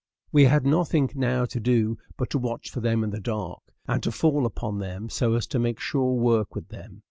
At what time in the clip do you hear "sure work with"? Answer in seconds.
5.79-6.69